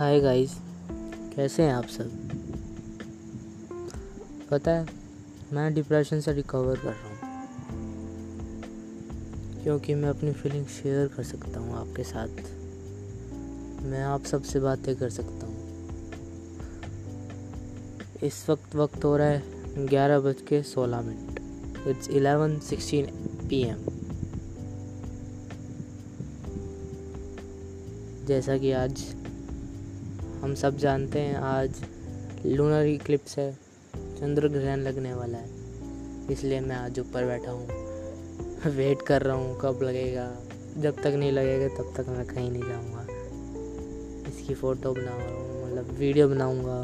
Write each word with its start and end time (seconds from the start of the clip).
Hi 0.00 0.20
guys, 0.20 0.56
कैसे 1.36 1.62
हैं 1.62 1.72
आप 1.72 1.84
सब? 1.84 2.10
पता 4.50 4.70
है, 4.70 4.86
मैं 5.52 5.74
डिप्रेशन 5.74 6.20
से 6.20 6.32
रिकवर 6.32 6.76
कर 6.76 6.82
रहा 6.82 7.08
हूँ। 7.08 7.18
क्योंकि 9.62 9.94
मैं 9.94 10.08
अपनी 10.08 10.32
फीलिंग 10.32 10.66
शेयर 10.66 11.08
कर 11.08 11.22
सकता 11.22 11.60
हूँ 11.60 11.76
आपके 11.76 12.04
साथ। 12.04 12.28
मैं 13.82 14.02
आप 14.02 14.24
सबसे 14.24 14.60
बातें 14.60 14.96
कर 14.96 15.10
सकता 15.10 15.46
हूँ। 15.46 15.88
इस 18.22 18.50
वक्त 18.50 18.76
वक्त 18.76 19.04
हो 19.04 19.16
रहा 19.16 19.28
है 19.28 19.42
ग्यारह 19.86 20.20
बज 20.20 20.36
के 20.48 20.62
सोलह 20.62 21.00
minute. 21.00 21.40
It's 21.88 22.08
eleven 22.08 22.58
sixteen 22.58 23.06
P 23.48 23.62
M 23.62 23.78
जैसा 28.26 28.58
कि 28.58 28.72
आज 28.72 29.19
हम 30.40 30.54
सब 30.54 30.76
जानते 30.76 31.18
हैं, 31.18 31.36
आज 31.36 31.84
लूनर 32.46 32.86
इक्लिप्स 32.86 33.38
है, 33.38 33.52
चंद्र 33.96 34.48
ग्रहण 34.48 34.80
लगने 34.80 35.14
वाला 35.14 35.38
है। 35.38 35.48
इसलिए 36.30 36.60
मैं 36.60 36.76
आज 36.76 37.00
ऊपर 37.00 37.24
बैठा 37.24 37.50
हूँ। 37.50 37.68
वेट 38.66 39.02
कर 39.02 39.22
रहा 39.22 39.36
हूँ 39.36 39.58
कब 39.60 39.82
लगेगा। 39.82 40.36
जब 40.78 40.96
तक 40.96 41.06
नहीं 41.06 41.32
लगेगा, 41.32 41.68
तब 41.68 41.94
तक 41.96 42.08
मैं 42.08 42.26
कहीं 42.26 42.50
नहीं 42.50 42.62
जाऊँगा। 42.62 43.06
इसकी 44.28 44.54
फ़ोटो 44.54 44.94
बना 44.94 45.16
मतलब 45.66 45.90
वीडियो 45.98 46.28
बनाऊँगा। 46.28 46.82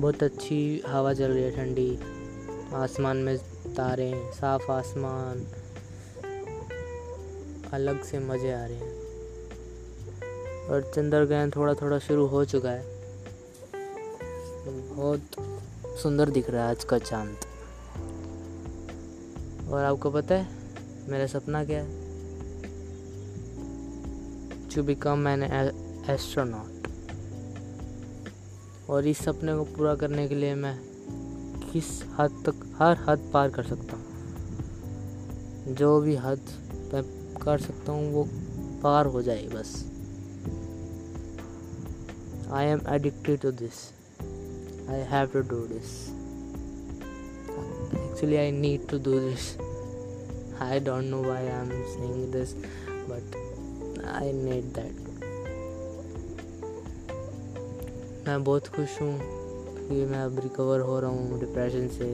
बहुत 0.00 0.22
अच्छी 0.22 0.82
हवा 0.86 1.14
चल 1.14 1.30
रही 1.30 1.42
है 1.42 1.50
ठंडी। 1.50 1.98
आसमान 2.74 3.16
में 3.16 3.38
तारे 3.76 4.30
साफ़ 4.34 4.72
आसमान। 4.72 5.46
अलग 7.72 8.02
से 8.02 8.18
मज़े 8.18 8.52
आ 8.52 8.66
रहे 8.66 8.76
हैं। 8.76 9.05
और 10.68 10.90
चंद्र 10.94 11.24
ग्रहण 11.24 11.50
थोड़ा 11.50 11.74
थोड़ा 11.74 11.98
शुरू 11.98 12.26
हो 12.26 12.44
चुका 12.44 12.70
है। 12.70 12.84
बहुत 14.66 15.20
सुंदर 16.02 16.30
दिख 16.30 16.50
रहा 16.50 16.64
है 16.64 16.70
आज 16.70 16.84
का 16.84 16.98
चाँद। 16.98 17.36
और 19.68 19.84
आपको 19.84 20.10
पता 20.10 20.34
है, 20.34 20.48
मेरा 21.08 21.26
सपना 21.26 21.64
क्या 21.64 21.78
है? 21.78 21.86
टू 24.74 24.82
बिकम 24.82 25.28
एन 25.28 25.42
एस्ट्रोनॉट 26.10 26.88
और 28.90 29.06
इस 29.06 29.18
सपने 29.18 29.54
को 29.54 29.64
पूरा 29.64 29.94
करने 29.94 30.28
के 30.28 30.34
लिए 30.34 30.54
मैं 30.54 30.78
किस 31.72 32.02
हद 32.18 32.42
तक, 32.46 32.54
हर 32.78 32.96
हद 33.08 33.30
पार 33.34 33.50
कर 33.50 33.62
सकता 33.62 33.96
हूँ। 33.96 34.04
जो 35.74 36.00
भी 36.00 36.16
हद 36.16 36.40
मैं 36.94 37.02
कर 37.36 37.58
सकता 37.58 37.92
हूँ, 37.92 38.12
वो 38.12 38.28
पार 38.82 39.06
हो 39.06 39.22
जाए 39.22 39.46
बस। 39.46 39.84
I 42.50 42.62
am 42.64 42.80
addicted 42.86 43.40
to 43.40 43.50
this. 43.50 43.92
I 44.88 44.96
have 44.96 45.32
to 45.32 45.42
do 45.42 45.66
this. 45.66 46.10
Actually, 48.10 48.40
I 48.40 48.50
need 48.50 48.88
to 48.88 48.98
do 48.98 49.18
this. 49.20 49.58
I 50.60 50.78
don't 50.78 51.10
know 51.10 51.22
why 51.22 51.40
I'm 51.40 51.70
saying 51.70 52.30
this, 52.30 52.54
but 53.08 53.22
I 54.04 54.30
need 54.32 54.72
that. 54.74 54.92
मैं 58.26 58.42
बहुत 58.44 58.68
खुश 58.74 59.00
हूँ 59.00 59.18
कि 59.88 60.04
मैं 60.04 60.22
अब 60.24 60.38
रिकवर 60.42 60.80
हो 60.80 60.98
रहा 61.00 61.10
हूँ 61.10 61.38
डिप्रेशन 61.40 61.88
से 61.88 62.08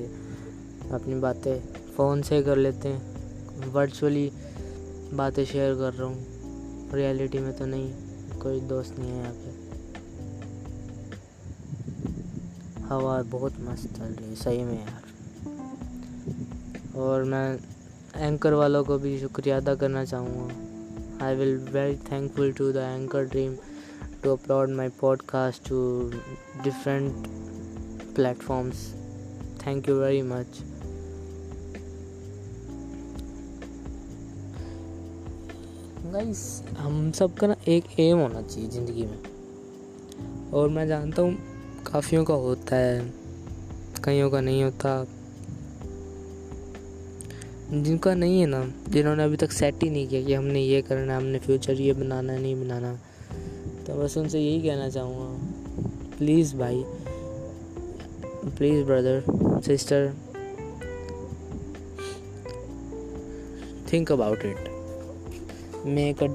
अपनी 0.94 1.14
बातें 1.20 1.58
फ़ोन 1.96 2.22
से 2.22 2.42
कर 2.42 2.56
लेते 2.56 2.88
हैं 2.88 3.70
वर्चुअली 3.72 4.30
बातें 5.14 5.44
शेयर 5.44 5.74
कर 5.74 5.92
रहा 5.92 6.08
हूँ 6.08 6.90
रियलिटी 6.94 7.38
में 7.38 7.52
तो 7.58 7.66
नहीं 7.66 8.38
कोई 8.40 8.60
दोस्त 8.68 8.98
नहीं 8.98 9.10
है 9.10 9.18
यहाँ 9.18 9.32
पे 9.34 9.61
हवा 12.92 13.20
बहुत 13.30 13.60
मस्त 13.60 13.96
चल 13.96 14.04
रही 14.04 14.28
है, 14.28 14.34
सही 14.36 14.64
में 14.64 14.78
यार। 14.78 15.10
और 17.00 17.24
मैं 17.24 17.58
एंकर 18.16 18.52
वालों 18.54 18.82
को 18.84 18.98
भी 18.98 19.18
शुक्रिया 19.20 19.56
अदा 19.56 19.74
करना 19.74 20.04
चाहूँगा। 20.04 21.26
I 21.26 21.34
will 21.36 21.56
very 21.72 21.96
thankful 22.10 22.52
to 22.52 22.72
the 22.72 22.76
Anchor 22.76 23.24
dream 23.24 23.54
to 24.22 24.32
upload 24.32 24.70
my 24.70 24.88
podcast 25.00 25.68
to 25.68 25.78
different 26.64 27.26
platforms 28.14 28.86
thank 29.66 29.88
you 29.88 29.94
very 30.00 30.22
much 30.22 30.60
guys 36.12 36.40
हम 36.78 37.10
सब 37.12 37.34
का 37.34 37.46
ना 37.46 37.54
एक 37.68 37.84
एम 38.00 38.18
होना 38.18 38.42
चाहिए 38.42 38.68
ज़िंदगी 38.70 39.04
में। 39.06 39.20
और 40.52 40.68
मैं 40.68 40.86
जानता 40.88 41.22
हूँ 41.22 41.51
काफ़ियों 41.86 42.24
का 42.24 42.34
होता 42.34 42.76
है, 42.76 43.00
कईयों 44.04 44.30
का 44.30 44.40
नहीं 44.40 44.62
होता। 44.64 45.04
जिनका 47.72 48.14
नहीं 48.14 48.40
है 48.40 48.46
ना, 48.46 48.64
जिन्होंने 48.88 49.24
अभी 49.24 49.36
तक 49.36 49.52
सेट 49.52 49.82
ही 49.82 49.90
नहीं 49.90 50.08
किया 50.08 50.22
कि 50.22 50.34
हमने 50.34 50.60
ये 50.60 50.80
करना 50.82 51.12
है 51.12 51.18
हमने 51.18 51.38
फ्यूचर 51.38 51.80
ये 51.80 51.92
बनाना 51.92 52.32
है 52.32 52.40
नहीं 52.40 52.54
बनाना 52.60 52.92
तो 53.86 53.94
बस 53.94 54.16
उनसे 54.18 54.40
यही 54.40 54.60
कहना 54.62 54.88
चाहूँगा। 54.88 56.18
प्लीज़ 56.18 56.54
भाई 56.56 56.82
please 58.48 58.84
brother 58.84 59.60
sister 59.66 60.12
think 63.92 64.12
about 64.12 64.44
it 64.44 65.84
make 65.86 66.22
a 66.22 66.26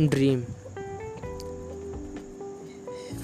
dream 0.00 0.42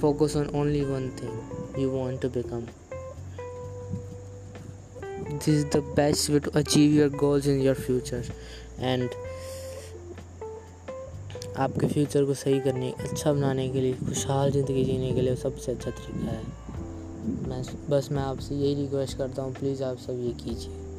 focus 0.00 0.36
on 0.36 0.50
only 0.54 0.84
one 0.84 1.10
thing 1.12 1.32
you 1.76 1.90
want 1.90 2.20
to 2.22 2.28
become. 2.28 2.66
This 5.32 5.48
is 5.48 5.64
the 5.66 5.82
best 5.96 6.28
way 6.28 6.40
to 6.40 6.58
achieve 6.58 6.92
your 6.92 7.08
goals 7.08 7.46
in 7.46 7.60
your 7.60 7.74
future 7.76 8.22
and 8.80 9.08
आपके 11.58 11.86
future 11.86 12.24
को 12.24 12.34
सही 12.34 12.60
करने 12.60 12.90
अच्छा 13.00 13.32
बनाने 13.32 13.68
के 13.70 13.80
लिए 13.80 13.94
खुशहाल 14.06 14.50
ज़िंदगी 14.50 14.84
जीने 14.84 15.12
के 15.14 15.20
लिए 15.20 15.36
सबसे 15.36 15.72
अच्छा 15.72 15.90
तरीका 15.90 16.30
है 16.30 17.48
मैं 17.48 17.62
बस 17.90 18.08
मैं 18.12 18.22
आपसे 18.22 18.54
यही 18.54 18.74
रिक्वेस्ट 18.74 19.18
करता 19.18 19.42
हूँ 19.42 19.54
प्लीज़ 19.54 19.82
आप 19.84 19.98
सब 20.06 20.22
ये 20.24 20.32
कीजिए 20.44 20.89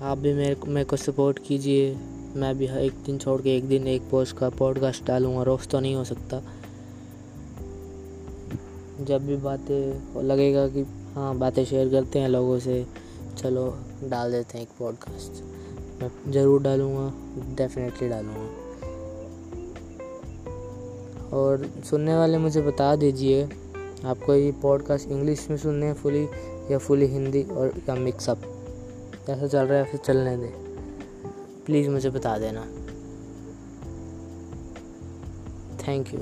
आप 0.00 0.18
भी 0.18 0.32
मेरे 0.34 0.54
को 0.54 0.66
मेरे 0.66 0.84
को 0.84 0.96
सपोर्ट 0.96 1.38
कीजिए। 1.38 1.94
मैं 2.36 2.58
भी 2.58 2.66
एक 2.66 2.92
दिन 3.06 3.18
छोड़ 3.18 3.40
के 3.42 3.56
एक 3.56 3.64
दिन 3.68 3.86
एक 3.86 4.02
पोस्ट 4.10 4.36
का 4.36 4.48
पॉडकास्ट 4.48 5.04
डालूँगा, 5.04 5.42
रोज़ 5.42 5.68
तो 5.68 5.80
नहीं 5.80 5.94
हो 5.94 6.04
सकता। 6.04 6.42
जब 9.00 9.26
भी 9.26 9.36
बातें 9.36 10.22
लगेगा 10.22 10.66
कि 10.68 10.82
हाँ 11.14 11.36
बातें 11.38 11.64
शेयर 11.64 11.88
करते 11.88 12.18
हैं 12.18 12.28
लोगों 12.28 12.58
से, 12.58 12.86
चलो, 13.38 13.78
डाल 14.04 14.32
देते 14.32 14.58
हैं 14.58 14.64
एक 14.64 14.70
पॉडकास्ट 14.78 15.42
मैं 16.02 16.10
ज़रूर 16.32 16.62
डालूँगा 16.62 17.12
डेफिनेटली 17.56 18.08
डालूँगा। 18.08 18.46
और 21.36 21.66
सुनने 21.84 22.14
वाले 22.16 22.38
मुझे 22.38 22.60
बता 22.62 22.94
दीजिए 22.96 23.42
आपको 24.04 24.34
ये 24.34 24.52
पॉडकास्ट 24.52 25.08
इंग्लिश 25.08 25.46
में 25.50 25.56
सुनने 25.56 25.86
हैं 25.86 25.94
फुली 25.94 26.24
या 26.70 26.78
फुली 26.78 27.06
हिंदी 27.06 27.42
और 27.42 27.72
या 27.88 27.94
मिक्सअप 27.94 28.42
कैसा 29.28 29.46
चल 29.46 29.66
रहा 29.66 29.78
है 29.78 29.84
फिर 29.84 30.00
चलने 30.00 30.36
दे? 30.36 30.52
प्लीज़ 31.66 31.88
मुझे 31.88 32.10
बता 32.10 32.38
देना। 32.38 32.60
Thank 35.88 36.14
you 36.14 36.20